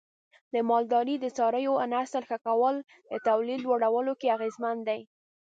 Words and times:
د 0.53 0.55
مالدارۍ 0.69 1.15
د 1.21 1.25
څارویو 1.37 1.73
نسل 1.93 2.23
ښه 2.29 2.37
کول 2.47 2.75
د 3.11 3.13
تولید 3.27 3.59
لوړولو 3.63 4.13
کې 4.19 4.33
اغیزمن 4.35 4.77
دی. 4.87 5.01